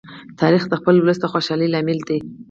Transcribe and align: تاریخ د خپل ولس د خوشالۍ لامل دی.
تاریخ 0.39 0.63
د 0.69 0.73
خپل 0.81 0.95
ولس 0.99 1.17
د 1.21 1.25
خوشالۍ 1.31 1.67
لامل 1.71 1.99
دی. 2.07 2.19